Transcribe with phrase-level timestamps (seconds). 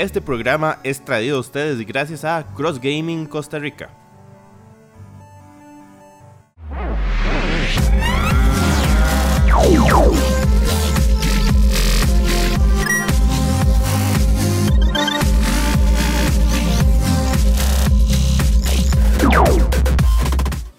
[0.00, 3.90] Este programa es traído a ustedes gracias a Cross Gaming Costa Rica.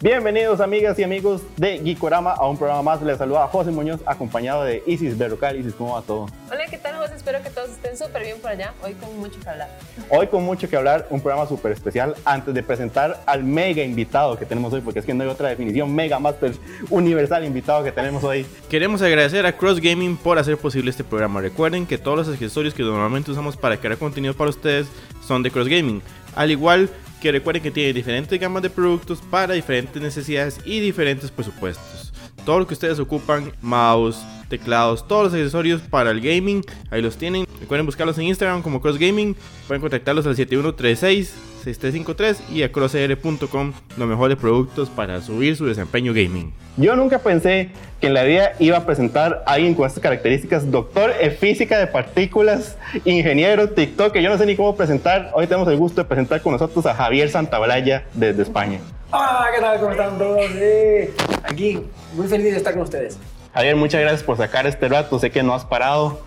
[0.01, 3.01] Bienvenidos amigas y amigos de Geekorama a un programa más.
[3.01, 5.59] Les saluda José Muñoz acompañado de Isis Berrocal.
[5.59, 6.27] Isis, ¿cómo va todo?
[6.49, 6.98] Hola, ¿qué tal?
[7.29, 8.73] Espero que todos estén súper bien por allá.
[8.81, 9.69] Hoy con mucho que hablar.
[10.09, 12.15] Hoy con mucho que hablar, un programa súper especial.
[12.25, 15.49] Antes de presentar al mega invitado que tenemos hoy, porque es que no hay otra
[15.49, 16.53] definición, mega master
[16.89, 18.47] universal invitado que tenemos hoy.
[18.67, 21.39] Queremos agradecer a Cross Gaming por hacer posible este programa.
[21.39, 24.87] Recuerden que todos los accesorios que normalmente usamos para crear contenido para ustedes
[25.23, 26.01] son de Cross Gaming.
[26.35, 26.89] Al igual
[27.21, 32.11] que recuerden que tiene diferentes gamas de productos para diferentes necesidades y diferentes presupuestos.
[32.49, 37.15] Todo lo que ustedes ocupan, mouse, teclados, todos los accesorios para el gaming, ahí los
[37.15, 37.45] tienen.
[37.59, 39.35] Recuerden buscarlos en Instagram como Cross Gaming,
[39.67, 41.31] pueden contactarlos al 7136
[41.63, 46.51] 6353 y a crossr.com, los mejores productos para subir su desempeño gaming.
[46.77, 47.69] Yo nunca pensé
[48.01, 51.77] que en la vida iba a presentar a alguien con estas características, doctor en física
[51.77, 55.29] de partículas, ingeniero, TikTok, que yo no sé ni cómo presentar.
[55.35, 58.79] Hoy tenemos el gusto de presentar con nosotros a Javier Santaolalla desde España.
[59.11, 59.79] Hola, ¿qué tal?
[59.79, 60.39] ¿Cómo están todos?
[61.43, 63.17] aquí, muy feliz de estar con ustedes.
[63.55, 65.17] Javier, muchas gracias por sacar este rato.
[65.17, 66.21] Sé que no has parado.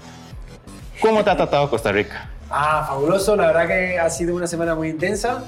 [1.01, 2.29] ¿Cómo te ha tratado Costa Rica?
[2.51, 3.37] Ah, fabuloso.
[3.37, 5.45] La verdad que ha sido una semana muy intensa.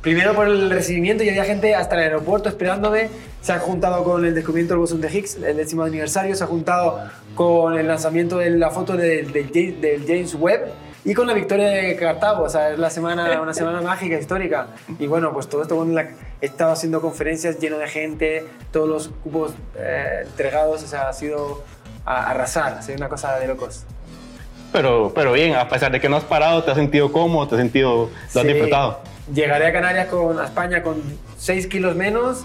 [0.00, 3.10] Primero por el recibimiento y había gente hasta el aeropuerto esperándome.
[3.42, 6.34] Se ha juntado con el descubrimiento del bosón de Higgs, el décimo aniversario.
[6.34, 6.98] Se ha juntado
[7.34, 10.72] con el lanzamiento de la foto del, del, James Webb
[11.04, 12.44] y con la victoria de Cartago.
[12.44, 14.68] O sea, es la semana, una semana mágica, histórica.
[14.98, 18.88] Y bueno, pues todo esto con la, he estado haciendo conferencias lleno de gente, todos
[18.88, 20.82] los cupos eh, entregados.
[20.82, 21.62] O sea, ha sido
[22.04, 23.84] a arrasar, ha sido una cosa de locos
[24.74, 27.54] pero, pero bien, a pesar de que no has parado, te has sentido cómodo, te
[27.54, 28.98] has sentido, lo has disfrutado.
[29.32, 31.02] Llegaré a Canarias con a España con
[31.38, 32.44] 6 kilos menos,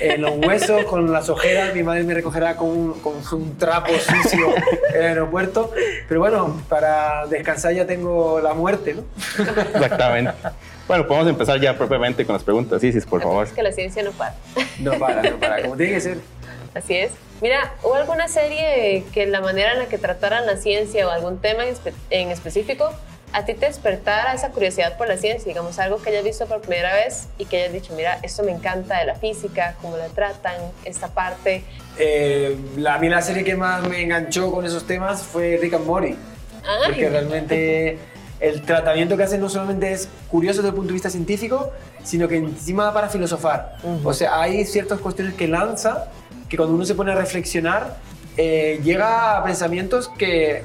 [0.00, 3.92] en los huesos, con las ojeras, mi madre me recogerá con un, con un trapo
[3.92, 4.48] sucio
[4.92, 5.72] en el aeropuerto,
[6.08, 9.04] pero bueno, para descansar ya tengo la muerte, ¿no?
[9.74, 10.32] Exactamente.
[10.88, 13.46] Bueno, podemos empezar ya propiamente con las preguntas, Isis, por favor.
[13.46, 14.34] Es que la ciencia no para.
[14.80, 16.18] No para, no para, como tiene que ser.
[16.74, 17.12] Así es.
[17.40, 21.38] Mira, ¿hubo alguna serie que la manera en la que trataran la ciencia o algún
[21.38, 21.62] tema
[22.10, 22.90] en, específico
[23.32, 25.48] a ti te despertara esa curiosidad por la ciencia?
[25.48, 28.52] Digamos, algo que hayas visto por primera vez y que hayas dicho, mira, esto me
[28.52, 30.54] encanta de la física, cómo la tratan,
[30.84, 31.62] esta parte.
[31.98, 35.74] Eh, la, a mí la serie que más me enganchó con esos temas fue Rick
[35.74, 36.16] and Morty.
[36.86, 37.98] Porque realmente
[38.40, 42.26] el tratamiento que hacen no solamente es curioso desde el punto de vista científico, sino
[42.26, 43.76] que encima da para filosofar.
[44.02, 46.08] O sea, hay ciertas cuestiones que lanza
[46.48, 47.96] que cuando uno se pone a reflexionar,
[48.36, 50.64] eh, llega a pensamientos que,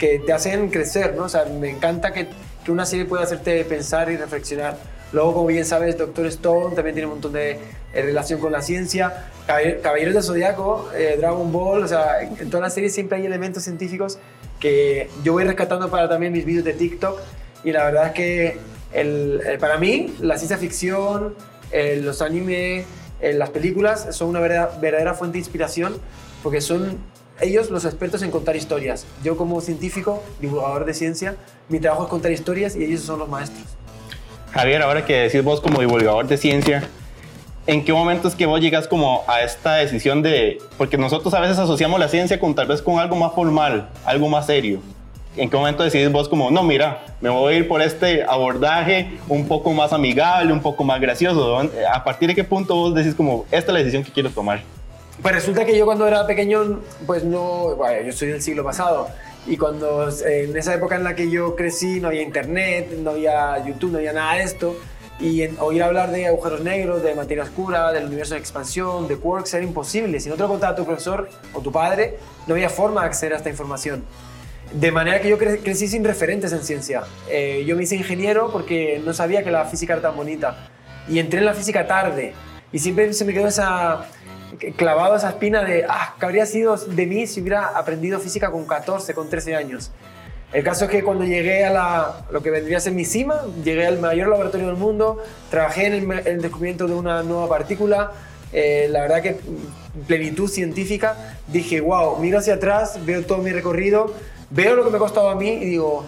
[0.00, 1.24] que, te hacen crecer, ¿no?
[1.24, 2.28] O sea, me encanta que,
[2.64, 4.76] que, una serie pueda hacerte pensar y reflexionar.
[5.12, 7.58] Luego, como bien sabes, Doctor Stone también tiene un montón de eh,
[8.02, 9.30] relación con la ciencia.
[9.46, 13.64] Caballeros del Zodiaco, eh, Dragon Ball, o sea, en todas las series siempre hay elementos
[13.64, 14.18] científicos
[14.60, 17.18] que yo voy rescatando para también mis vídeos de TikTok.
[17.64, 18.58] Y la verdad es que
[18.92, 21.34] el, para mí, la ciencia ficción,
[21.72, 22.86] los animes,
[23.20, 25.96] las películas son una verdadera, fuente de inspiración
[26.42, 26.98] porque son
[27.40, 29.06] ellos los expertos en contar historias.
[29.22, 31.36] Yo como científico, divulgador de ciencia,
[31.68, 33.64] mi trabajo es contar historias y ellos son los maestros.
[34.52, 36.88] Javier, ahora que decís vos como divulgador de ciencia,
[37.66, 41.40] ¿en qué momento es que vos llegas como a esta decisión de, porque nosotros a
[41.40, 44.80] veces asociamos la ciencia con tal vez con algo más formal, algo más serio?
[45.36, 49.18] ¿En qué momento decidís vos como, no, mira, me voy a ir por este abordaje
[49.28, 51.56] un poco más amigable, un poco más gracioso?
[51.92, 54.62] ¿A partir de qué punto vos decís como, esta es la decisión que quiero tomar?
[55.22, 59.08] Pues resulta que yo cuando era pequeño, pues no, bueno, yo soy del siglo pasado.
[59.46, 63.62] Y cuando, en esa época en la que yo crecí, no había internet, no había
[63.66, 64.76] YouTube, no había nada de esto.
[65.18, 69.52] Y oír hablar de agujeros negros, de materia oscura, del universo de expansión, de quarks,
[69.52, 70.18] era imposible.
[70.20, 72.16] Si no te lo contaba tu profesor o tu padre,
[72.46, 74.04] no había forma de acceder a esta información.
[74.72, 77.02] De manera que yo crecí sin referentes en ciencia.
[77.28, 80.68] Eh, yo me hice ingeniero porque no sabía que la física era tan bonita.
[81.08, 82.32] Y entré en la física tarde.
[82.72, 84.06] Y siempre se me quedó esa
[84.76, 88.66] clavado esa espina de, ah, que habría sido de mí si hubiera aprendido física con
[88.66, 89.90] 14, con 13 años.
[90.52, 93.42] El caso es que cuando llegué a la, lo que vendría a ser mi cima,
[93.62, 98.12] llegué al mayor laboratorio del mundo, trabajé en el, descubrimiento de una nueva partícula,
[98.52, 99.38] eh, la verdad que
[100.08, 104.12] plenitud científica, dije, wow, miro hacia atrás, veo todo mi recorrido,
[104.50, 106.04] veo lo que me ha costado a mí y digo,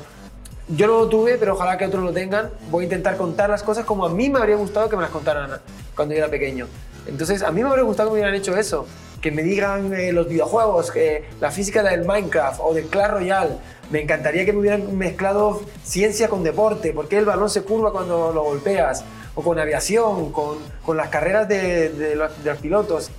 [0.68, 2.50] yo no lo tuve, pero ojalá que otros lo tengan.
[2.70, 5.10] Voy a intentar contar las cosas como a mí me habría gustado que me las
[5.10, 5.60] contaran
[5.94, 6.66] cuando yo era pequeño.
[7.06, 8.86] Entonces, a mí me habría gustado que me hubieran hecho eso.
[9.20, 13.56] que me digan eh, los videojuegos, que la física del Minecraft o del Clash Royale.
[13.90, 18.32] Me encantaría que me hubieran mezclado ciencia con deporte, porque el balón se curva cuando
[18.32, 19.04] lo golpeas,
[19.36, 20.58] o con aviación, con,
[20.96, 23.10] las carreras de, los, pilotos.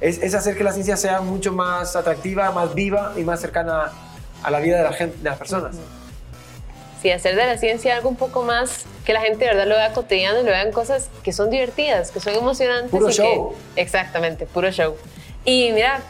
[0.00, 3.92] Es, hacer que la ciencia sea mucho más atractiva, más viva y más cercana
[4.42, 5.76] a la vida de las personas.
[7.02, 9.74] Sí, hacer de la ciencia algo un poco más que la gente de verdad lo
[9.74, 12.90] vea cotidiano y lo vean cosas que son divertidas, que son emocionantes.
[12.92, 13.54] Puro y show.
[13.74, 14.94] Que, exactamente, puro show.
[15.44, 16.00] Y mira,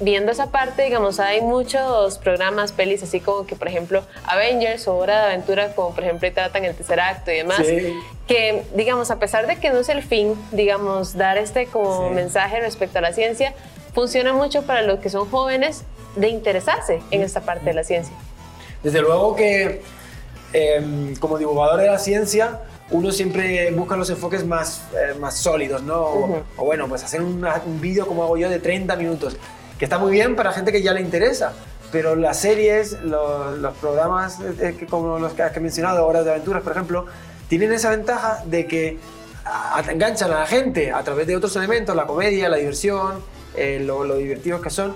[0.00, 4.96] viendo esa parte, digamos, hay muchos programas, pelis, así como que, por ejemplo, Avengers o
[4.96, 7.94] Hora de Aventura, como por ejemplo tratan el tercer acto y demás, Sí.
[8.26, 12.14] que, digamos, a pesar de que no es el fin, digamos, dar este como Sí.
[12.16, 13.54] mensaje respecto a la ciencia,
[13.94, 15.84] funciona mucho para los que son jóvenes
[16.16, 18.14] de interesarse en esta parte de la ciencia.
[18.82, 19.82] Desde luego que
[20.58, 22.60] eh, como divulgador de la ciencia,
[22.90, 26.00] uno siempre busca los enfoques más, eh, más sólidos, ¿no?
[26.00, 29.36] O, o bueno, pues hacer una- un vídeo como hago yo de 30 minutos,
[29.78, 31.52] que está muy bien para gente que ya le interesa,
[31.92, 36.30] pero las series, lo- los programas eh, que, como los que has mencionado, Horas de
[36.30, 37.06] Aventuras, por ejemplo,
[37.48, 38.98] tienen esa ventaja de que
[39.44, 43.20] a- a- enganchan a la gente a través de otros elementos, la comedia, la diversión,
[43.56, 44.94] eh, lo, lo divertidos que son,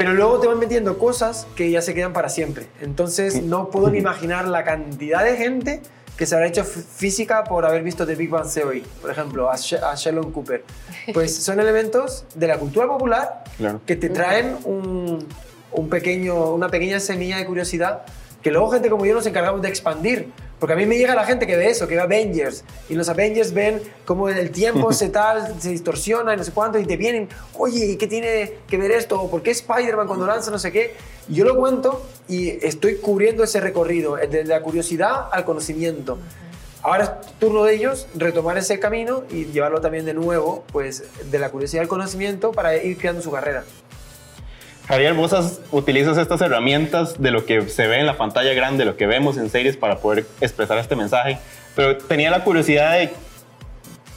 [0.00, 2.66] pero luego te van metiendo cosas que ya se quedan para siempre.
[2.80, 5.82] Entonces no puedo ni imaginar la cantidad de gente
[6.16, 9.56] que se habrá hecho física por haber visto The Big Bang Theory, por ejemplo, a,
[9.56, 10.64] She- a Sheldon Cooper.
[11.14, 13.80] Pues son elementos de la cultura popular Claro.
[13.86, 15.26] que te traen un,
[15.72, 18.02] un pequeño, una pequeña semilla de curiosidad
[18.42, 20.30] que luego gente como yo nos encargamos de expandir.
[20.60, 23.08] Porque a mí me llega la gente que ve eso, que ve Avengers, y los
[23.08, 26.98] Avengers ven cómo el tiempo se tal, se distorsiona y no sé cuánto, y te
[26.98, 29.20] vienen, oye, ¿y qué tiene que ver esto?
[29.20, 30.94] ¿O por qué Spider-Man cuando lanza no sé qué?
[31.28, 36.18] Y yo lo cuento y estoy cubriendo ese recorrido, de la curiosidad al conocimiento.
[36.82, 41.38] Ahora es turno de ellos retomar ese camino y llevarlo también de nuevo, pues, de
[41.38, 43.64] la curiosidad al conocimiento para ir creando su carrera.
[44.90, 48.84] Javier, vos has- utilizas estas herramientas de lo que se ve en la pantalla grande,
[48.84, 51.38] lo que vemos en series para poder expresar este mensaje,
[51.76, 53.10] pero tenía la curiosidad de,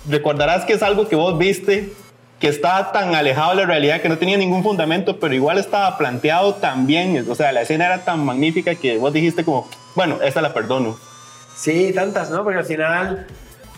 [0.09, 1.93] recordarás que es algo que vos viste
[2.39, 5.95] que estaba tan alejado de la realidad que no tenía ningún fundamento, pero igual estaba
[5.97, 10.17] planteado tan bien, o sea, la escena era tan magnífica que vos dijiste como, bueno,
[10.23, 10.97] esta la perdono.
[11.55, 12.43] Sí, tantas, ¿no?
[12.43, 13.27] Porque al final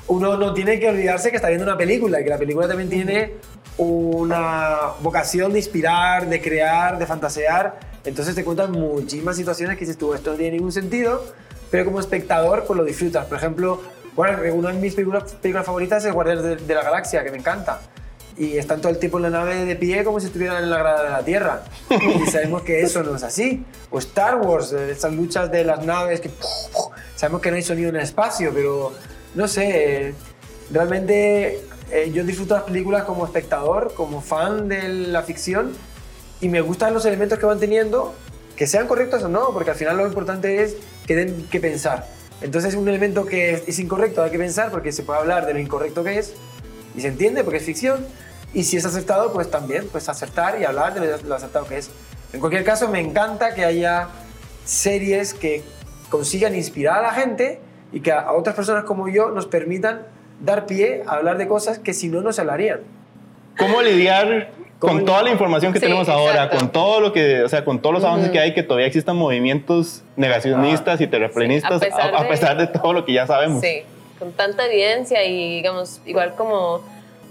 [0.07, 2.90] uno no tiene que olvidarse que está viendo una película y que la película también
[2.90, 3.34] tiene
[3.78, 7.80] una vocación de inspirar, de crear, de fantasear.
[8.06, 11.25] Entonces te cuentan muchísimas situaciones que dices tú, esto no tiene ningún sentido,
[11.72, 13.25] pero como espectador pues lo disfrutas.
[13.25, 13.81] Por ejemplo,
[14.16, 17.38] bueno, una de mis películas, películas favoritas es Guardianes de, de la Galaxia, que me
[17.38, 17.81] encanta.
[18.38, 20.78] Y están todo el tiempo en la nave de pie como si estuvieran en la
[20.78, 21.63] grada de la Tierra.
[21.90, 23.66] Y sabemos que eso no es así.
[23.90, 26.30] O Star Wars, eh, esas luchas de las naves que...
[27.16, 28.92] Sabemos que no hay sonido en el espacio, pero
[29.36, 30.14] no sé,
[30.72, 31.62] realmente
[31.92, 35.74] eh, yo disfruto las películas como espectador, como fan de la ficción
[36.42, 38.16] y me gustan los elementos que van teniendo,
[38.56, 42.08] que sean correctos o no, porque al final lo importante es que den que pensar.
[42.42, 45.60] Entonces un elemento que es, incorrecto hay que pensar porque se puede hablar de lo
[45.60, 46.34] incorrecto que es
[46.96, 48.06] y se entiende porque es ficción.
[48.54, 51.90] Y si es acertado, pues también, pues acertar y hablar de lo acertado que es.
[52.31, 54.08] En cualquier caso, me encanta que haya
[54.64, 55.62] series que
[56.10, 57.60] consigan inspirar a la gente
[57.95, 60.01] y que a, a otras personas como yo nos permitan
[60.42, 62.81] dar pie a hablar de cosas que si no, no se hablarían.
[63.57, 64.50] ¿Cómo lidiar
[64.80, 66.57] ¿Cómo con toda la información que Sí, tenemos ahora, exacto.
[66.57, 68.33] con todo lo que, o sea, con todos los avances Ujú.
[68.33, 72.30] que hay, que todavía existan movimientos negacionistas y terraplanistas, Sí, a pesar a, a de-
[72.30, 73.61] pesar de todo lo que ya sabemos?
[73.61, 73.83] Sí,
[74.19, 76.81] con tanta evidencia y digamos, igual como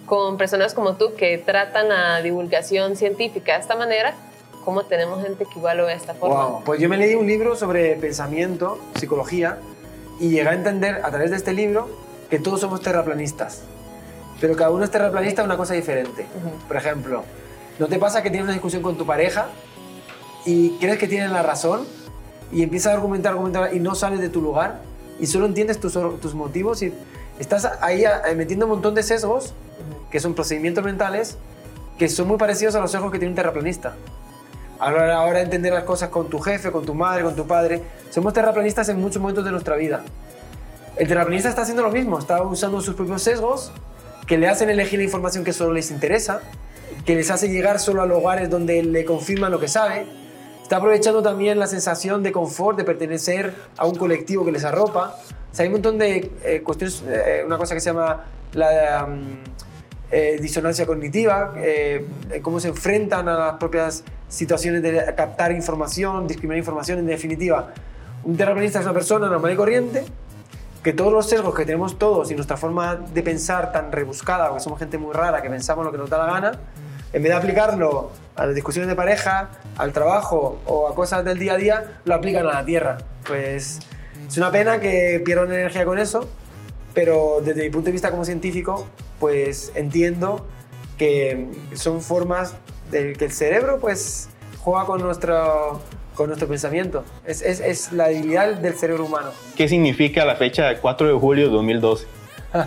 [0.07, 4.15] con personas como tú que tratan la divulgación científica de esta manera,
[4.65, 6.47] ¿cómo tenemos gente que igual lo ve de esta forma?
[6.47, 6.65] Wow.
[6.65, 9.59] Pues yo me leí un libro sobre pensamiento, psicología,
[10.21, 11.89] y llegué a entender a través de este libro
[12.31, 13.63] que todos somos terraplanistas.
[14.41, 16.27] Pero cada uno es terraplanista de una cosa diferente.
[16.67, 17.25] Por ejemplo,
[17.79, 19.47] ¿no te pasa que tienes una discusión con tu pareja
[20.45, 21.87] y crees que tienen la razón
[22.53, 24.81] y empiezas a argumentar, argumentar y no sales de tu lugar
[25.19, 26.93] y solo entiendes tus, tus motivos y
[27.39, 29.55] estás ahí eh, metiendo un montón de sesgos
[30.11, 31.39] que son procedimientos mentales
[31.99, 33.95] que son muy parecidos a los sesgos que tiene un terraplanista.
[34.79, 37.83] Ahora, ahora entender las cosas con tu jefe, con tu madre, con tu padre.
[38.11, 40.05] Somos terraplanistas en muchos momentos de nuestra vida.
[40.97, 43.73] El terraplanista está haciendo lo mismo, está usando sus propios sesgos
[44.27, 46.41] que le hacen elegir la información que solo les interesa,
[47.05, 50.07] que les hace llegar solo a lugares donde le confirman lo que sabe.
[50.63, 55.17] Está aprovechando también la sensación de confort, de pertenecer a un colectivo que les arropa.
[55.53, 59.07] O sea, hay un montón de eh, cuestiones, eh, una cosa que se llama la
[59.07, 59.37] um,
[60.11, 62.07] eh, disonancia cognitiva, eh,
[62.43, 67.73] cómo se enfrentan a las propias situaciones de captar información, discriminar información, en definitiva.
[68.25, 70.05] Un terraplanista es una persona normal y corriente
[70.83, 74.63] que todos los sesgos que tenemos todos y nuestra forma de pensar tan rebuscada, porque
[74.63, 76.53] somos gente muy rara, que pensamos lo que nos da la gana,
[77.13, 81.39] en vez de aplicarlo a las discusiones de pareja, al trabajo o a cosas del
[81.39, 82.99] día a día, lo aplican a la Tierra.
[83.27, 83.79] Pues
[84.29, 86.29] es una pena que pierdan energía con eso,
[86.95, 88.87] pero desde mi punto de vista como científico,
[89.19, 90.47] pues entiendo
[90.97, 92.55] que son formas
[92.91, 94.29] de que el cerebro pues
[94.61, 95.81] juega con nuestro,
[96.15, 97.05] con nuestro pensamiento.
[97.27, 99.31] Es, es, es la debilidad del cerebro humano.
[99.57, 102.07] ¿Qué significa la fecha del 4 de julio de 2012?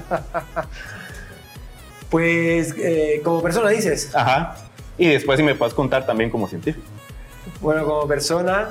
[2.10, 4.14] pues eh, como persona dices.
[4.14, 4.56] Ajá.
[4.98, 6.86] Y después si me puedes contar también como científico.
[7.62, 8.70] Bueno, como persona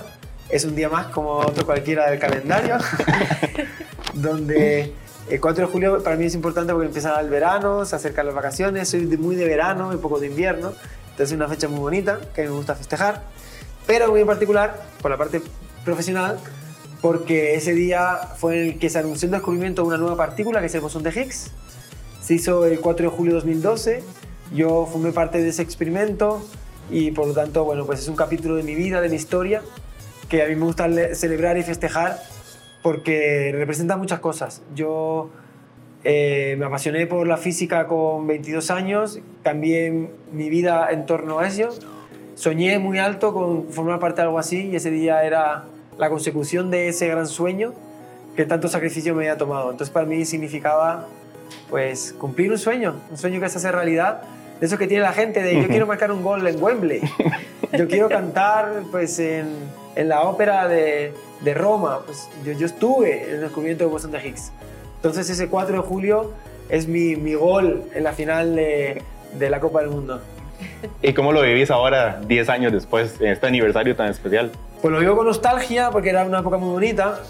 [0.48, 2.76] es un día más como otro cualquiera del calendario,
[4.14, 4.92] donde
[5.28, 8.34] el 4 de julio para mí es importante porque empieza el verano, se acercan las
[8.34, 10.72] vacaciones, soy muy de verano y poco de invierno,
[11.10, 13.24] entonces es una fecha muy bonita que me gusta festejar,
[13.86, 15.42] pero muy en particular por la parte
[15.84, 16.38] profesional,
[17.00, 20.60] porque ese día fue en el que se anunció el descubrimiento de una nueva partícula
[20.60, 21.50] que es el bosón de Higgs.
[22.22, 24.02] Se hizo el 4 de julio de 2012,
[24.54, 26.40] yo formé parte de ese experimento
[26.90, 29.62] y por lo tanto, bueno, pues es un capítulo de mi vida, de mi historia,
[30.28, 32.20] que a mí me gusta celebrar y festejar
[32.86, 34.62] porque representa muchas cosas.
[34.76, 35.30] Yo
[36.04, 41.48] eh, me apasioné por la física con 22 años, cambié mi vida en torno a
[41.48, 41.70] eso,
[42.36, 45.64] soñé muy alto con formar parte de algo así y ese día era
[45.98, 47.74] la consecución de ese gran sueño
[48.36, 49.72] que tanto sacrificio me había tomado.
[49.72, 51.08] Entonces para mí significaba
[51.68, 54.22] pues cumplir un sueño, un sueño que se hace realidad,
[54.60, 57.00] de eso que tiene la gente de yo quiero marcar un gol en Wembley,
[57.72, 59.48] yo quiero cantar pues en,
[59.94, 64.12] en la ópera de, de Roma, pues yo, yo, estuve en el descubrimiento de Boston
[64.12, 64.52] de Higgs.
[64.96, 66.32] Entonces ese 4 de julio
[66.68, 69.02] es mi, mi gol en la final de,
[69.38, 70.20] de, la Copa del Mundo.
[71.02, 74.50] ¿Y cómo lo vivís ahora, 10 años después, en este aniversario tan especial?
[74.80, 77.20] Pues lo vivo con nostalgia porque era una época muy bonita,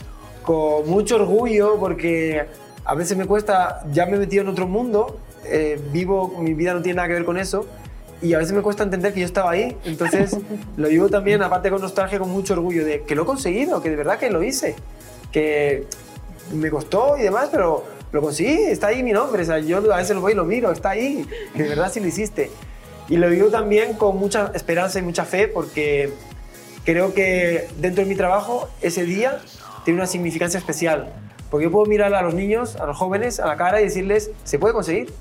[0.43, 2.47] con mucho orgullo porque
[2.85, 6.75] a veces me cuesta, ya me he metido en otro mundo, eh, vivo, mi vida
[6.75, 7.67] no tiene nada que ver con eso,
[8.23, 9.77] y a veces me cuesta entender que yo estaba ahí.
[9.85, 10.37] Entonces
[10.77, 13.91] lo vivo también, aparte con nostalgia, con mucho orgullo de que lo he conseguido, que
[13.91, 14.75] de verdad que lo hice,
[15.33, 15.87] que
[16.53, 19.43] me costó y demás, pero lo conseguí, está ahí mi nombre.
[19.43, 21.91] O sea, yo a veces lo voy y lo miro, está ahí, que de verdad
[21.93, 22.51] sí lo hiciste.
[23.09, 26.13] Y lo vivo también con mucha esperanza y mucha fe porque
[26.85, 29.41] creo que dentro de mi trabajo ese día
[29.85, 31.13] tiene una significancia especial.
[31.51, 34.31] Porque yo puedo mirar a los niños, a los jóvenes, a la cara y decirles,
[34.43, 35.13] se puede conseguir.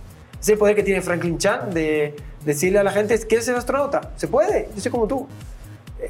[0.46, 4.12] Es el poder que tiene Franklin Chan de decirle a la gente, ¿quieres ser astronauta?
[4.16, 5.28] Se puede, yo soy como tú.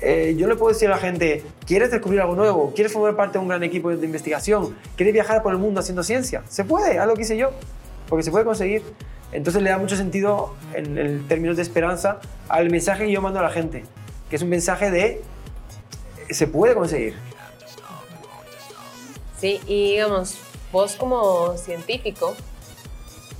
[0.01, 2.73] Eh, yo le puedo decir a la gente, ¿quieres descubrir algo nuevo?
[2.75, 4.75] ¿Quieres formar parte de un gran equipo de investigación?
[4.97, 6.43] ¿Quieres viajar por el mundo haciendo ciencia?
[6.49, 7.51] Se puede, haz lo que hice yo,
[8.09, 8.83] porque se puede conseguir.
[9.31, 13.43] Entonces le da mucho sentido, en, términos de esperanza, al mensaje que yo mando a
[13.43, 13.85] la gente,
[14.29, 15.21] que es un mensaje de,
[16.29, 17.13] se puede conseguir.
[19.39, 20.39] Sí, y digamos,
[20.73, 22.35] vos como científico,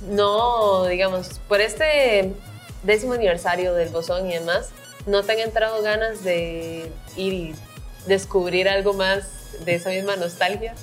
[0.02, 2.32] no, digamos, por este
[2.82, 4.70] décimo aniversario del bosón y demás,
[5.06, 7.54] ¿no te han entrado ganas de ir y
[8.06, 9.24] descubrir algo más
[9.64, 10.74] de esa misma nostalgia?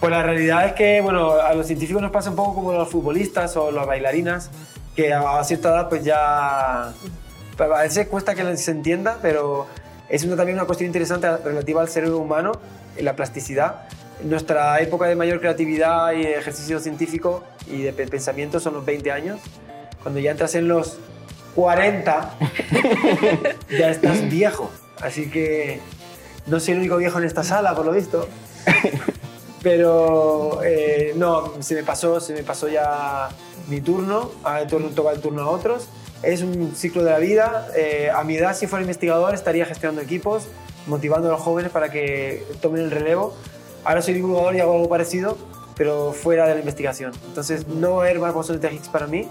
[0.00, 2.74] Pues la realidad es que, bueno, a los científicos nos pasa un poco como a
[2.74, 4.50] los futbolistas o las bailarinas,
[4.96, 6.92] que a cierta edad pues ya...
[7.58, 9.66] A veces cuesta que se entienda, pero
[10.08, 12.52] es una, también una cuestión interesante relativa al cerebro humano,
[12.98, 13.84] la plasticidad.
[14.24, 19.40] Nuestra época de mayor creatividad y ejercicio científico y de pensamiento son los 20 años.
[20.02, 20.98] Cuando ya entras en los
[21.54, 22.38] 40,
[23.78, 24.70] ya estás viejo.
[25.00, 25.80] Así que
[26.46, 28.28] no soy el único viejo en esta sala, por lo visto.
[29.62, 33.28] Pero eh, no, se me pasó, se me pasó ya
[33.68, 35.88] mi turno, a turno toca el turno a otros.
[36.22, 37.68] Es un ciclo de la vida.
[37.76, 40.44] Eh, a mi edad, si fuera investigador, estaría gestionando equipos,
[40.86, 43.34] motivando a los jóvenes para que tomen el relevo.
[43.84, 45.36] Ahora soy divulgador y hago algo parecido,
[45.76, 47.12] pero fuera de la investigación.
[47.26, 49.28] Entonces, no va a haber más bosones de Higgs para mí.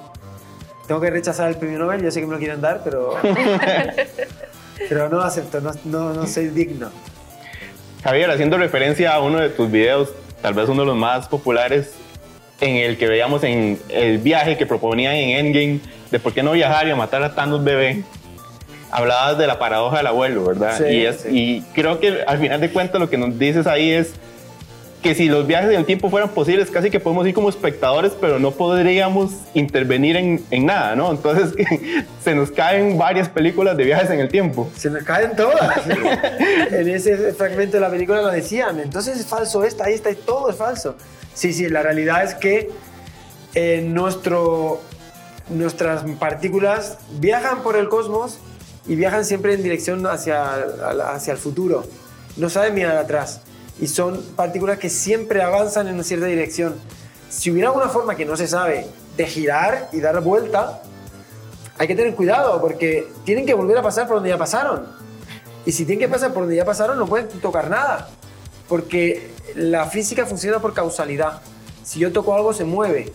[0.87, 3.15] Tengo que rechazar el premio Nobel, yo sé que me lo quieren dar, pero,
[4.89, 6.89] pero no acepto, no, no, no soy digno.
[8.03, 10.09] Javier, haciendo referencia a uno de tus videos,
[10.41, 11.93] tal vez uno de los más populares,
[12.59, 15.79] en el que veíamos en el viaje que proponían en Endgame
[16.11, 18.03] de por qué no viajar y matar a Thanos bebé,
[18.91, 20.77] hablabas de la paradoja del abuelo, ¿verdad?
[20.77, 21.29] Sí, y, es, sí.
[21.31, 24.13] y creo que al final de cuentas lo que nos dices ahí es
[25.01, 28.11] que si los viajes en el tiempo fueran posibles, casi que podemos ir como espectadores,
[28.21, 31.09] pero no podríamos intervenir en, en nada, ¿no?
[31.11, 31.53] Entonces
[32.23, 34.69] se nos caen varias películas de viajes en el tiempo.
[34.77, 35.87] Se me caen todas.
[36.71, 38.79] en ese fragmento de la película lo decían.
[38.79, 40.95] Entonces es falso esta, esta, todo es falso.
[41.33, 42.69] Sí, sí, la realidad es que
[43.55, 44.81] eh, nuestro,
[45.49, 48.39] nuestras partículas viajan por el cosmos
[48.85, 50.53] y viajan siempre en dirección hacia,
[51.11, 51.85] hacia el futuro.
[52.37, 53.41] No saben mirar atrás.
[53.81, 56.75] Y son partículas que siempre avanzan en una cierta dirección.
[57.29, 60.83] Si hubiera alguna forma que no se sabe de girar y dar vuelta,
[61.77, 64.85] hay que tener cuidado porque tienen que volver a pasar por donde ya pasaron.
[65.65, 68.09] Y si tienen que pasar por donde ya pasaron, no pueden tocar nada.
[68.69, 71.41] Porque la física funciona por causalidad.
[71.83, 73.11] Si yo toco algo, se mueve.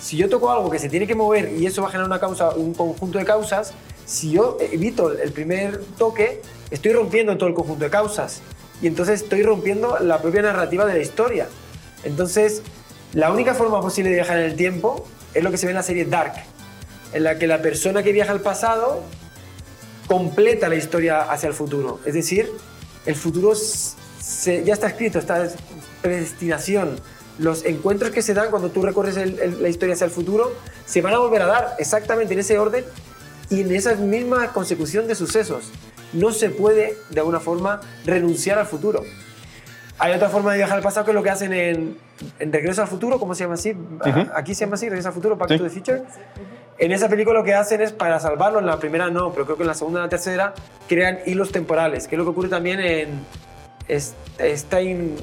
[0.00, 2.18] Si yo toco algo que se tiene que mover y eso va a generar una
[2.18, 3.72] causa, un conjunto de causas,
[4.04, 8.42] si yo evito el primer toque, estoy rompiendo todo el conjunto de causas.
[8.82, 11.48] Y entonces estoy rompiendo la propia narrativa de la historia.
[12.04, 12.62] Entonces,
[13.14, 15.76] la única forma posible de viajar en el tiempo es lo que se ve en
[15.76, 16.34] la serie Dark,
[17.12, 19.02] en la que la persona que viaja al pasado
[20.08, 22.00] completa la historia hacia el futuro.
[22.04, 22.50] Es decir,
[23.06, 25.48] el futuro ya está escrito, está
[26.02, 26.96] predestinación.
[27.38, 30.52] Los encuentros que se dan cuando tú recorres la historia hacia el futuro
[30.84, 32.84] se van a volver a dar exactamente en ese orden
[33.48, 35.70] y en esa misma consecución de sucesos.
[36.12, 39.02] No se puede, de alguna forma, renunciar al futuro.
[39.98, 41.98] Hay otra forma de viajar al pasado que es lo que hacen en,
[42.52, 43.76] Regreso al Futuro, ¿cómo se llama así?
[44.34, 46.02] Aquí se llama así, Regreso al Futuro, Back to the Future.
[46.78, 49.56] En esa película lo que hacen es, para salvarlo, en la primera no, pero creo
[49.56, 50.54] que en la segunda y la tercera,
[50.88, 53.24] crean hilos temporales, que es lo que ocurre también en
[53.98, 55.16] Stein...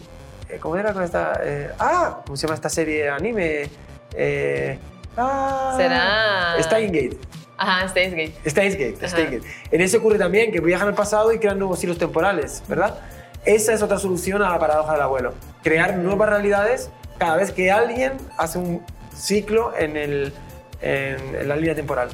[0.50, 1.40] Eh, ¿Cómo era con esta...?
[1.44, 3.70] Eh, ah, ¿cómo se llama esta serie de anime?
[4.16, 4.80] Eh,
[5.18, 6.64] ah, Será...
[6.64, 7.18] Steingate.
[7.60, 8.34] Ajá, Steingate.
[8.50, 9.42] Steingate, Steingate.
[9.70, 12.98] En ese ocurre también que viajan al pasado y crean nuevos hilos temporales, ¿verdad?
[13.44, 15.34] Esa es otra solución a la paradoja del abuelo.
[15.62, 18.82] Crear nuevas realidades cada vez que alguien hace un
[19.14, 20.34] ciclo en el,
[20.82, 22.08] en, la línea temporal.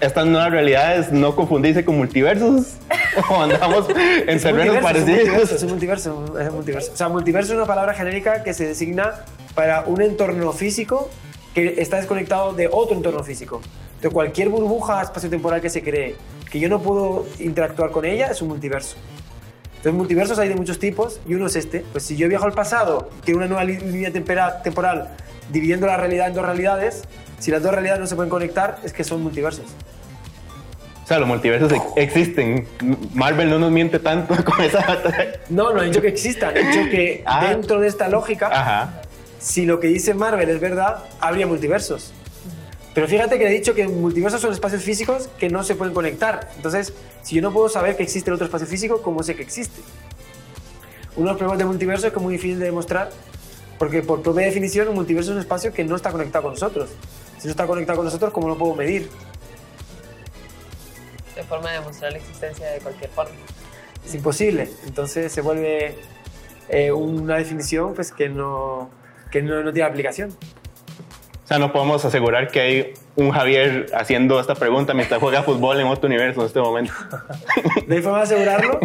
[0.00, 2.74] Estas nuevas realidades no confundirse con multiversos
[3.28, 5.50] o andamos en terrenos parecidos.
[5.50, 6.92] Es un multiverso, es un multiverso.
[6.92, 9.24] O sea, multiverso es una palabra genérica que se designa
[9.56, 11.10] para un entorno físico
[11.62, 13.60] que está desconectado de otro entorno físico.
[14.00, 16.16] De cualquier burbuja espacio-temporal que se cree
[16.50, 18.96] que yo no puedo interactuar con ella es un multiverso.
[19.68, 21.84] Entonces, multiversos hay de muchos tipos y uno es este.
[21.92, 25.08] Pues si yo viajo al pasado, quiero una nueva línea temporal
[25.50, 27.02] dividiendo la realidad en dos realidades,
[27.38, 29.64] si las dos realidades no se pueden conectar, es que son multiversos.
[31.04, 32.68] O sea, los multiversos existen.
[33.14, 34.84] Marvel no nos miente tanto con esa
[35.48, 36.56] No, no he dicho que existan.
[36.56, 37.46] He dicho que ah.
[37.48, 39.02] dentro de esta lógica,
[39.40, 42.12] si lo que dice Marvel es verdad, habría multiversos.
[42.94, 46.50] Pero fíjate que he dicho que multiversos son espacios físicos que no se pueden conectar.
[46.56, 49.42] Entonces, si yo no puedo saber que existe el otro espacio físico, ¿cómo sé que
[49.42, 49.80] existe?
[51.16, 53.10] Uno de los problemas del multiverso es que es muy difícil de demostrar
[53.80, 56.90] porque por propia definición, un multiverso es un espacio que no está conectado con nosotros.
[57.38, 59.08] Si no está conectado con nosotros, ¿cómo lo puedo medir?
[61.34, 63.32] De forma de demostrar la existencia de cualquier forma.
[64.04, 64.68] Es imposible.
[64.84, 65.96] Entonces se vuelve
[66.68, 68.90] eh, una definición pues, que, no,
[69.30, 70.30] que no, no tiene aplicación.
[70.30, 75.80] O sea, no podemos asegurar que hay un Javier haciendo esta pregunta mientras juega fútbol
[75.80, 76.92] en otro universo en este momento.
[77.86, 78.80] ¿No hay forma de asegurarlo?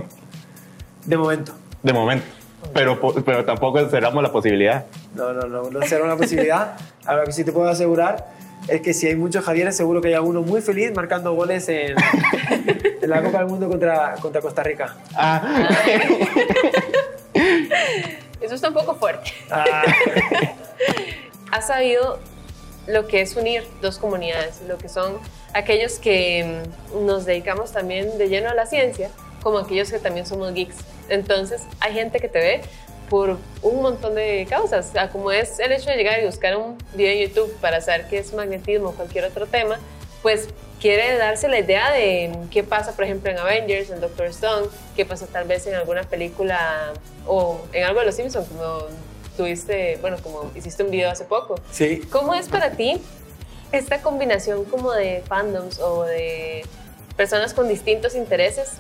[1.06, 1.54] De momento.
[1.84, 2.26] De momento
[2.74, 4.86] pero, pero tampoco cerramos la posibilidad.
[5.14, 6.78] No, no, no, no cerramos la posibilidad.
[7.06, 8.28] Ahora que sí te puedo asegurar
[8.68, 11.96] es que si hay muchos Javieres, seguro que hay alguno muy feliz marcando goles en,
[13.02, 14.96] en la Copa del Mundo contra, contra Costa Rica.
[15.16, 15.70] Ah.
[18.46, 19.34] Eso está un poco fuerte.
[19.50, 19.84] Ah.
[21.52, 22.20] Has sabido
[22.86, 25.18] lo que es unir dos comunidades, lo que son
[25.54, 26.62] aquellos que
[26.94, 29.10] nos dedicamos también de lleno a la ciencia,
[29.42, 30.76] como aquellos que también somos geeks.
[31.10, 32.62] Entonces, hay gente que te ve
[33.10, 37.14] por un montón de causas, como es el hecho de llegar y buscar un video
[37.14, 39.80] en YouTube para saber qué es magnetismo o cualquier otro tema,
[40.22, 44.68] pues quiere darse la idea de qué pasa, por ejemplo, en Avengers, en Doctor Stone,
[44.96, 46.94] qué pasa tal vez en alguna película
[47.26, 48.88] o en algo de Los Simpsons, como
[49.36, 51.56] tuviste, bueno, como hiciste un video hace poco.
[51.72, 52.02] Sí.
[52.12, 53.02] ¿Cómo es para ti
[53.72, 56.66] esta combinación como de fandoms o de
[57.16, 58.74] personas con distintos intereses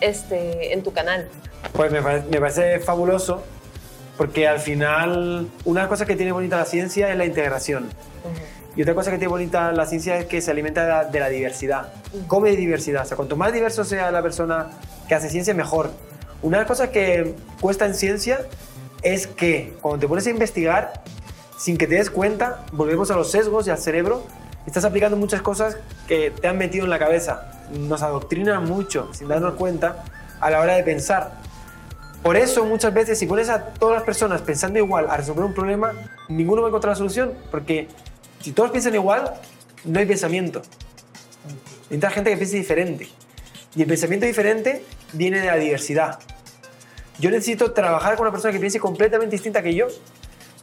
[0.00, 1.28] este, en tu canal?
[1.72, 3.42] Pues me, parece fabuloso
[4.16, 7.90] porque al final una cosa que tiene bonita la ciencia es la integración.
[8.76, 11.92] Y otra cosa que tiene bonita la ciencia es que se alimenta de la, diversidad.
[12.28, 13.02] Come diversidad.
[13.02, 14.70] O sea, cuanto más diverso sea la persona
[15.08, 15.90] que hace ciencia, mejor.
[16.42, 18.40] Una de las cosas que cuesta en ciencia
[19.02, 21.02] es que cuando te pones a investigar,
[21.58, 24.24] sin que te des cuenta, volvemos a los sesgos y al cerebro,
[24.66, 27.50] estás aplicando muchas cosas que te han metido en la cabeza.
[27.72, 30.04] Nos adoctrinan mucho sin darnos cuenta
[30.40, 31.32] a la hora de pensar.
[32.22, 35.54] Por eso muchas veces si pones a todas las personas pensando igual a resolver un
[35.54, 35.92] problema,
[36.28, 37.88] ninguno va a encontrar la solución, porque
[38.40, 39.34] si todos piensan igual,
[39.84, 40.62] no hay pensamiento.
[41.84, 43.08] Necesita gente que piense diferente.
[43.74, 46.18] Y el pensamiento diferente viene de la diversidad.
[47.18, 49.88] Yo necesito trabajar con una persona que piense completamente distinta que yo,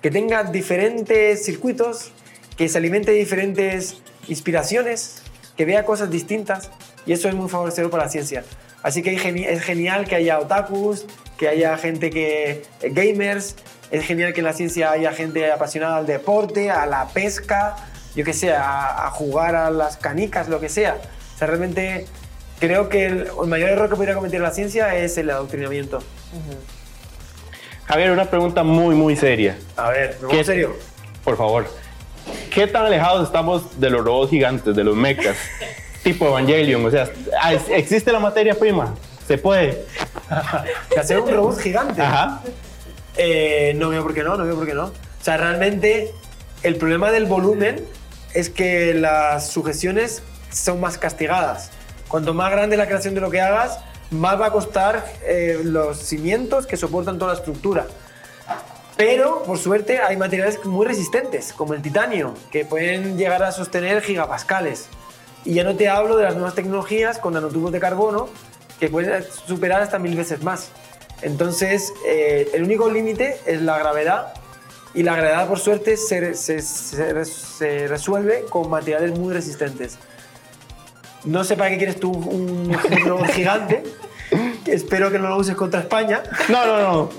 [0.02, 2.12] que tenga diferentes circuitos,
[2.58, 5.22] que se alimente de diferentes inspiraciones,
[5.56, 6.72] que vea cosas distintas,
[7.06, 8.44] y eso es muy favorecedor para la ciencia.
[8.84, 11.06] Así que es genial que haya otakus,
[11.38, 12.64] que haya gente que.
[12.82, 13.56] Eh, gamers.
[13.92, 17.76] Es genial que en la ciencia haya gente apasionada al deporte, a la pesca.
[18.16, 20.98] yo qué sé, a, a jugar a las canicas, lo que sea.
[21.36, 22.06] O sea, realmente
[22.60, 26.00] creo que el, el mayor error que podría cometer la ciencia es el adoctrinamiento.
[27.86, 29.58] Javier, una pregunta muy, muy seria.
[29.78, 30.76] A ver, ¿me ¿Qué- en serio?
[31.24, 31.68] Por favor.
[32.54, 35.38] ¿Qué tan alejados estamos de los robots gigantes, de los mechas?
[36.04, 37.10] tipo Evangelion, o sea,
[37.42, 38.94] ah, ¿es- ¿existe la materia prima?
[39.28, 39.86] ¿Se puede?
[41.00, 42.02] Hacer un robot gigante.
[42.02, 42.42] Ajá.
[43.18, 44.86] Eh, no veo por qué no, no veo por qué no.
[44.86, 46.14] O sea, realmente
[46.64, 47.86] el problema del volumen
[48.34, 51.72] es que las sujeciones son más castigadas.
[52.08, 53.80] Cuanto más grande la creación de lo que hagas,
[54.12, 57.88] más va a costar eh, los cimientos que soportan toda la estructura.
[58.96, 64.02] Pero, por suerte, hay materiales muy resistentes, como el titanio, que pueden llegar a sostener
[64.02, 64.88] gigapascales.
[65.46, 68.28] Y ya no te hablo de las nuevas tecnologías con nanotubos de carbono,
[68.80, 70.72] que pueden superar hasta mil veces más.
[71.22, 74.34] Entonces, eh, el único límite es la gravedad,
[74.94, 79.98] y la gravedad, por suerte, se, se- se se resuelve con materiales muy resistentes.
[81.24, 83.84] No sé para qué quieres tú un, un robot gigante,
[84.66, 86.24] espero que no lo uses contra España.
[86.50, 87.10] No, no,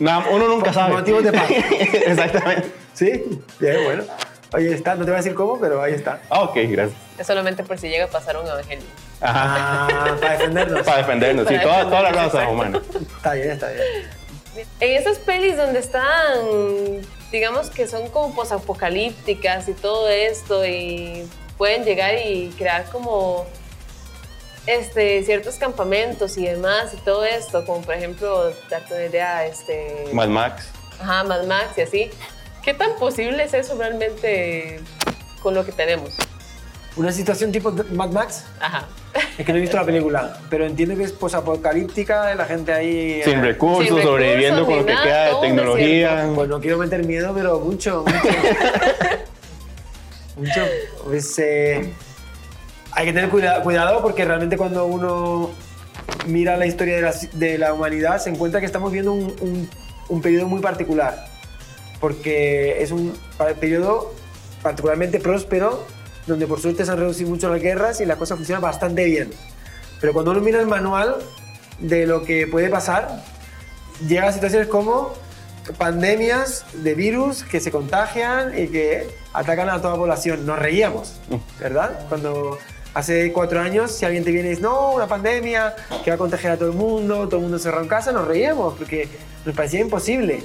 [0.00, 0.24] no.
[0.30, 0.94] Uno nunca Por sabe.
[0.94, 1.50] motivos de paz.
[1.50, 2.72] Exactamente.
[2.94, 3.40] ¿Sí?
[3.58, 4.04] Bien, bueno.
[4.52, 6.20] Ahí está, no te voy a decir cómo, pero ahí está.
[6.30, 6.98] Ah, ok, gracias.
[7.18, 8.84] Es solamente por si llega a pasar un evangelio.
[9.20, 9.86] Ajá.
[9.90, 10.82] Ah, para defendernos.
[10.82, 12.82] Para defendernos, sí, Para toda, toda la defendernos, raza humana.
[13.16, 13.84] Está bien, está bien.
[14.80, 16.06] En esas pelis donde están,
[17.30, 23.46] digamos que son como posapocalípticas y todo esto, y pueden llegar y crear como
[24.66, 30.08] este, ciertos campamentos y demás, y todo esto, como por ejemplo, darte una idea, este,
[30.12, 30.68] Mad Max.
[31.00, 32.10] ajá, Mad Max y así.
[32.62, 34.80] ¿Qué tan posible es eso realmente
[35.42, 36.14] con lo que tenemos?
[36.96, 38.86] Una situación tipo Mad Max, Ajá.
[39.38, 43.22] Es que no he visto la película, pero entiendo que es posapocalíptica, la gente ahí...
[43.24, 46.30] Sin eh, recursos, Sin recursos, sobreviviendo con lo que nada, queda de tecnología.
[46.34, 48.16] Pues no quiero meter miedo, pero mucho, mucho.
[50.36, 50.60] mucho.
[51.04, 51.92] Pues, eh,
[52.92, 55.50] hay que tener cuida- cuidado porque realmente cuando uno
[56.26, 59.70] mira la historia de la, de la humanidad se encuentra que estamos viendo un, un-
[60.08, 61.26] un periodo muy particular.
[62.00, 63.12] Porque es un
[63.60, 64.14] periodo
[64.62, 65.84] particularmente próspero
[66.28, 69.30] donde por suerte se han reducido mucho las guerras y la cosa funciona bastante bien.
[70.00, 71.16] Pero cuando uno mira el manual
[71.80, 73.24] de lo que puede pasar,
[74.06, 75.14] llega a situaciones como
[75.76, 80.46] pandemias de virus que se contagian y que atacan a toda la población.
[80.46, 81.20] Nos reíamos,
[81.58, 82.06] ¿verdad?
[82.08, 82.58] Cuando
[82.94, 86.18] hace cuatro años, si alguien te viene y dice, no, una pandemia que va a
[86.18, 89.08] contagiar a todo el mundo, todo el mundo encerrado en casa, nos reíamos porque
[89.44, 90.42] nos parecía imposible.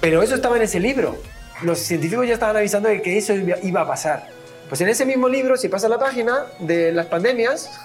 [0.00, 1.16] Pero eso estaba en ese libro.
[1.62, 4.41] Los científicos ya estaban avisando de que eso iba a pasar.
[4.72, 7.78] Pues en ese mismo libro, si pasa la página de las pandemias,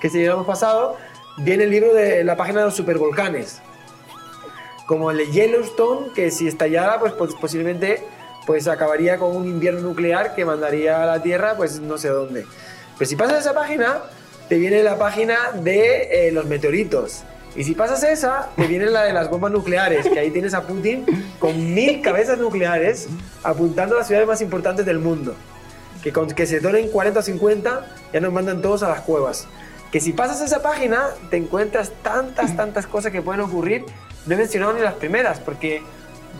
[0.00, 0.96] que si hemos pasado,
[1.36, 3.60] viene el libro de la página de los supervolcanes.
[4.86, 8.02] Como el de Yellowstone, que si estallara, pues, pues, posiblemente
[8.46, 12.46] pues acabaría con un invierno nuclear que mandaría a la Tierra, pues no sé dónde.
[12.96, 13.98] Pero si pasas esa página,
[14.48, 17.22] te viene la página de eh, los meteoritos.
[17.54, 20.62] Y si pasas esa, te viene la de las bombas nucleares, que ahí tienes a
[20.62, 21.04] Putin
[21.38, 23.08] con mil cabezas nucleares
[23.42, 25.34] apuntando a las ciudades más importantes del mundo.
[26.02, 29.46] Que con que se donen 40 o 50, ya nos mandan todos a las cuevas.
[29.92, 33.84] Que si pasas esa página, te encuentras tantas, tantas cosas que pueden ocurrir.
[34.26, 35.82] No he mencionado ni las primeras, porque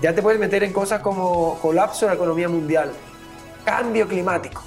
[0.01, 2.90] ya te puedes meter en cosas como colapso de la economía mundial,
[3.64, 4.62] cambio climático,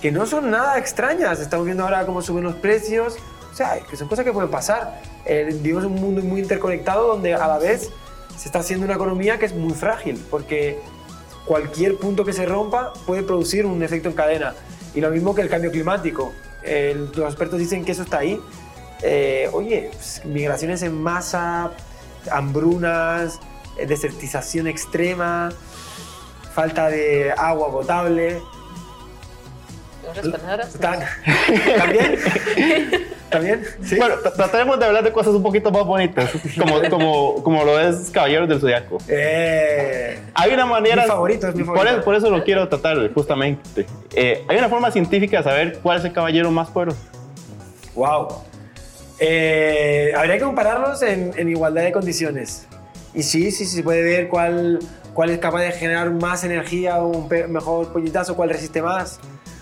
[0.00, 1.40] que no son nada extrañas.
[1.40, 3.16] Estamos viendo ahora cómo suben los precios,
[3.50, 5.00] o sea, que son cosas que pueden pasar.
[5.24, 7.90] Eh, vivimos un mundo muy interconectado donde a la vez
[8.36, 10.78] se está haciendo una economía que es muy frágil, porque
[11.44, 14.54] cualquier punto que se rompa puede producir un efecto en cadena.
[14.94, 16.32] Y lo mismo que el cambio climático.
[17.14, 18.40] Los expertos dicen que eso está ahí.
[19.02, 21.72] Eh, oye, pues, migraciones en masa,
[22.30, 23.38] hambrunas,
[23.76, 25.50] eh, desertización extrema,
[26.54, 28.40] falta de agua potable.
[30.04, 30.72] En otras palabras.
[30.78, 31.00] ¿Tan-
[31.78, 32.18] ¿También?
[33.30, 33.64] ¿También?
[33.82, 33.96] ¿Sí?
[33.96, 37.80] Bueno, tra- tratemos de hablar de cosas un poquito más bonitas, como, como, como lo
[37.80, 38.98] es Caballeros del Zodiaco.
[39.08, 41.02] Eh, Hay una manera.
[41.02, 41.96] Mi favorito, es mi Por favorito.
[41.96, 43.86] eso, por eso lo quiero tratar, justamente.
[44.14, 46.98] Eh, hay una forma científica de saber cuál es el caballero más poderoso.
[47.94, 48.28] Wow.
[49.18, 52.66] Eh, habría que compararlos en, en igualdad de condiciones.
[53.14, 54.80] Y sí, sí, sí, se puede ver cuál,
[55.12, 59.18] cuál es capaz de generar más energía o un mejor puñetazo, cuál resiste más.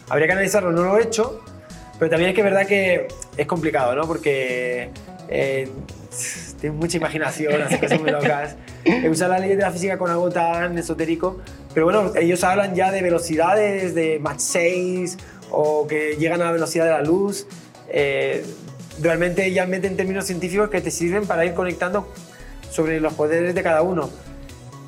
[0.08, 1.40] Habría que analizarlo, no lo he hecho,
[1.98, 4.06] pero también es que es verdad que es complicado, ¿no?
[4.06, 4.90] Porque
[5.28, 5.68] eh,
[6.60, 8.56] tiene mucha imaginación, hace cosas muy locas.
[9.10, 11.40] Usar la ley de la física con algo tan esotérico.
[11.72, 15.16] Pero bueno, ellos hablan ya de velocidades de Mach 6
[15.50, 17.46] o que llegan a la velocidad de la luz.
[17.88, 18.44] Eh,
[19.00, 22.08] realmente ya meten términos científicos que te sirven para ir conectando
[22.70, 24.10] sobre los poderes de cada uno.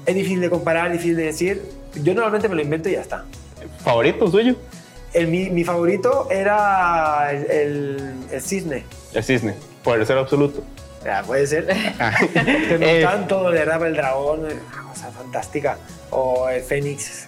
[0.07, 1.63] Es difícil de comparar, difícil de decir,
[1.95, 3.25] Yo normalmente me lo invento y ya está.
[3.83, 4.57] ¿Favorito suyo?
[5.15, 8.85] El, mi, mi favorito era el, el, el cisne.
[9.13, 10.63] El cisne, por el ser absoluto.
[11.05, 11.69] Ya, puede ser.
[11.99, 12.13] Ah.
[12.33, 15.77] Que me Eh, todo, de verdad, el dragón, una cosa fantástica.
[16.11, 17.27] O el fénix.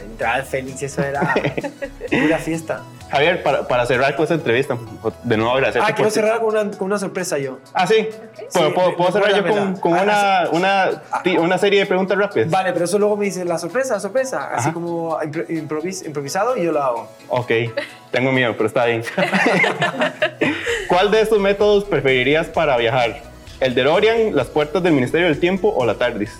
[0.00, 1.34] Entrar al fénix, eso era
[2.10, 2.82] pura fiesta.
[3.10, 4.76] Javier, para, para cerrar con esta entrevista,
[5.22, 5.88] de nuevo agradecerte.
[5.88, 7.58] Ah, quiero cerrar con una, con una sorpresa yo.
[7.72, 8.08] Ah, sí.
[8.52, 11.86] ¿Puedo, Sí, puedo- puedo cerrar yo con, con Ah, una, una, ti- una serie de
[11.86, 12.50] preguntas rápidas?
[12.50, 14.48] Vale, pero eso luego me dice la sorpresa, la sorpresa.
[14.52, 14.72] Así Ajá.
[14.72, 17.08] como impro- improvis- improvisado y yo lo hago.
[17.28, 17.50] Ok,
[18.10, 19.04] tengo miedo, pero está bien.
[20.88, 23.22] ¿Cuál de estos métodos preferirías para viajar?
[23.60, 26.32] ¿El DeLorean, las puertas del Ministerio del Tiempo o la TARDIS?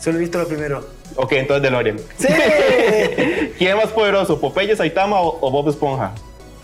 [0.00, 0.84] Solo he visto lo primero.
[1.16, 1.98] Ok, entonces DeLorean.
[2.18, 2.26] ¡Sí!
[3.58, 6.12] ¿Quién es más poderoso, Popeye, Saitama o, o Bob Esponja?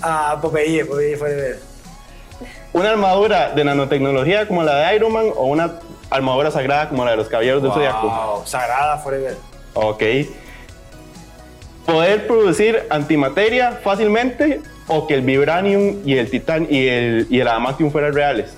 [0.03, 1.57] ah, Popeye, Popeye fue de.
[2.73, 5.81] ¿Una armadura de nanotecnología como la de Iron Man o una
[6.11, 8.09] armadura sagrada como la de los Caballeros del Zodiaco?
[8.09, 9.35] Wow, sagrada forever.
[9.75, 10.03] Ok.
[11.87, 17.49] ¿Poder producir antimateria fácilmente o que el vibranium y el titán y el, y el
[17.49, 18.51] adamantium fueran reales?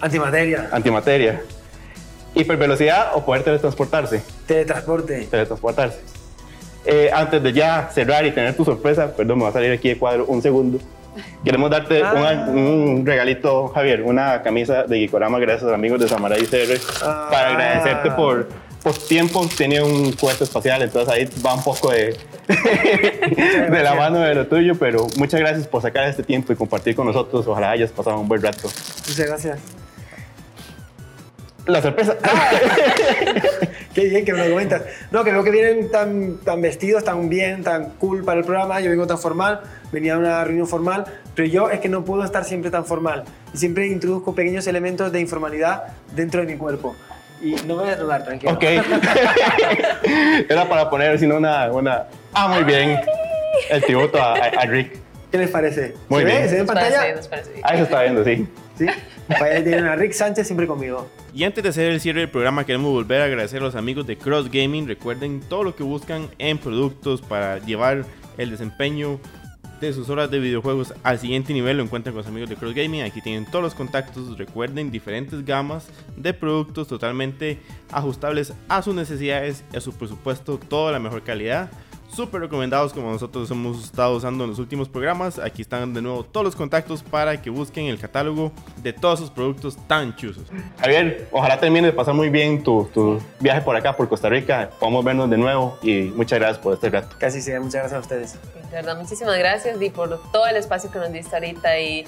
[0.00, 1.42] Antimateria, Antimateria.
[2.34, 4.22] ¿Hipervelocidad o poder teletransportarse?
[4.46, 5.26] Teletransporte.
[5.30, 5.98] Teletransportarse.
[6.86, 9.88] Eh, antes de ya cerrar y tener tu sorpresa, perdón, me va a salir aquí
[9.88, 10.78] de cuadro un segundo.
[11.44, 12.12] Queremos darte Ah.
[12.14, 16.78] una- un regalito, Javier, una camisa de Gikorama gracias a los amigos de Samaray CR
[17.02, 17.28] Ah.
[17.30, 18.48] para agradecerte por,
[18.82, 19.46] por tiempo.
[19.56, 22.16] Tenía un cohete espacial, entonces ahí va un poco de,
[23.70, 26.94] de la mano de lo tuyo, pero muchas gracias por sacar este tiempo y compartir
[26.96, 27.46] con nosotros.
[27.46, 28.68] Ojalá hayas pasado un buen rato.
[29.08, 29.58] Muchas gracias.
[31.66, 32.16] La sorpresa.
[33.94, 34.82] Qué bien que me lo comentas.
[35.10, 38.80] No, que veo que vienen tan, tan vestidos, tan bien, tan cool para el programa.
[38.80, 39.60] Yo vengo tan formal,
[39.92, 43.24] venía a una reunión formal, pero yo es que no puedo estar siempre tan formal.
[43.54, 46.94] Y siempre introduzco pequeños elementos de informalidad dentro de mi cuerpo.
[47.40, 48.52] Y no me voy a rodar, tranquilo.
[48.52, 48.64] Ok.
[50.48, 52.04] Era para poner, sino una, una.
[52.32, 52.98] Ah, muy bien.
[53.70, 54.98] El tributo a, a- Rick.
[55.30, 55.94] ¿Qué les parece?
[56.08, 56.42] Muy ¿Se bien.
[56.42, 56.48] ve?
[56.48, 57.20] ¿Se ve en parece pantalla?
[57.30, 57.62] parece bien.
[57.64, 58.46] Ahí se está viendo, sí.
[58.78, 58.86] Sí.
[59.28, 61.08] Ahí tienen a Rick Sánchez siempre conmigo.
[61.32, 64.06] Y antes de hacer el cierre del programa, queremos volver a agradecer a los amigos
[64.06, 64.86] de Cross Gaming.
[64.86, 68.04] Recuerden todo lo que buscan en productos para llevar
[68.36, 69.18] el desempeño
[69.80, 71.78] de sus horas de videojuegos al siguiente nivel.
[71.78, 73.02] Lo encuentran con los amigos de Cross Gaming.
[73.02, 74.36] Aquí tienen todos los contactos.
[74.38, 77.58] Recuerden diferentes gamas de productos totalmente
[77.90, 80.58] ajustables a sus necesidades y a su presupuesto.
[80.58, 81.70] Toda la mejor calidad.
[82.14, 85.40] Súper recomendados como nosotros hemos estado usando en los últimos programas.
[85.40, 89.30] Aquí están de nuevo todos los contactos para que busquen el catálogo de todos sus
[89.30, 90.44] productos tan chuzos.
[90.78, 94.70] Javier, ojalá termine de pasar muy bien tu, tu viaje por acá, por Costa Rica.
[94.78, 97.16] Podamos vernos de nuevo y muchas gracias por este rato.
[97.18, 97.58] Casi sea.
[97.58, 98.38] Muchas gracias a ustedes.
[98.70, 102.06] De verdad, muchísimas gracias Di por todo el espacio que nos diste ahorita y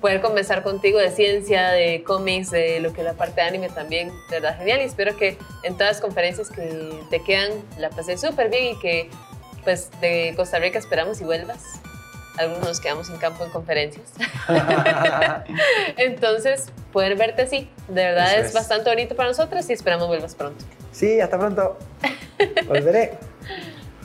[0.00, 3.68] poder conversar contigo de ciencia, de cómics, de lo que es la parte de anime
[3.68, 4.08] también.
[4.30, 4.80] De verdad, genial.
[4.80, 8.78] Y espero que en todas las conferencias que te quedan la pasé súper bien y
[8.80, 9.08] que
[9.64, 11.80] pues de Costa Rica esperamos y vuelvas.
[12.36, 14.12] Algunos nos quedamos sin campo en conferencias.
[15.96, 18.52] Entonces, poder verte así, de verdad es, es.
[18.52, 20.64] bastante bonito para nosotros y esperamos vuelvas pronto.
[20.92, 21.78] Sí, hasta pronto.
[22.66, 23.18] Volveré.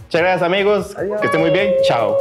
[0.03, 0.95] Muchas gracias, amigos.
[0.97, 1.21] Adiós.
[1.21, 1.73] Que estén muy bien.
[1.83, 2.17] Chao.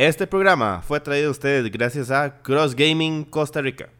[0.00, 3.90] Este programa fue traído a ustedes gracias a Cross Gaming Costa Rica.